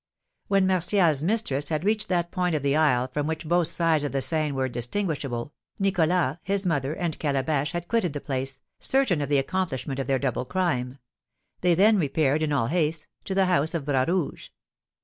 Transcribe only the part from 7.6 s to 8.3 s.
had quitted the